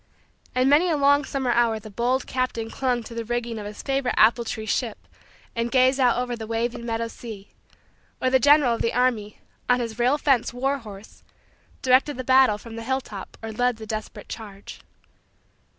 [0.55, 3.83] And many a long summer hour the bold captain clung to the rigging of his
[3.83, 5.07] favorite apple tree ship
[5.55, 7.51] and gazed out over the waving meadow sea,
[8.19, 11.21] or the general of the army, on his rail fence war horse,
[11.83, 14.79] directed the battle from the hilltop or led the desperate charge.